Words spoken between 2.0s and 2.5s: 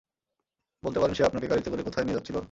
নিয়ে যাচ্ছিলো?